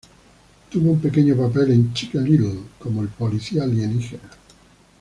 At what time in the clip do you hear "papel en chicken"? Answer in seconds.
1.37-2.23